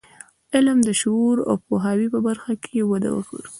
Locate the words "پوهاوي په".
1.65-2.19